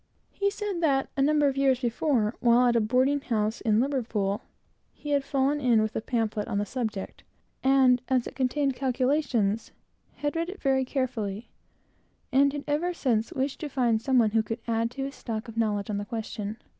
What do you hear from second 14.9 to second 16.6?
his stock of knowledge on the question.